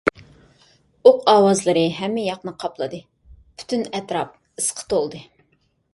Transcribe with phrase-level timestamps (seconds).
[1.09, 3.03] ئوق ئاۋازلىرى ھەممە ياقنى قاپلىدى،
[3.61, 5.23] پۈتۈن ئەتراپ ئىسقا تولدى.